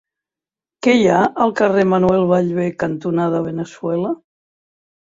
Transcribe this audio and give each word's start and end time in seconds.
Què 0.87 0.95
hi 0.99 1.05
ha 1.09 1.19
al 1.45 1.53
carrer 1.61 1.85
Manuel 1.93 2.27
Ballbé 2.33 2.69
cantonada 2.87 3.47
Veneçuela? 3.53 4.19